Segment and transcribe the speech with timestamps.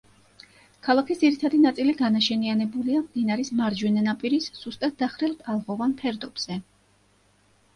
[0.85, 6.59] ქალაქის ძირითადი ნაწილი განაშენიანებულია მდინარის მარჯვენა ნაპირის სუსტად დახრილ ტალღოვან ფერდობზე.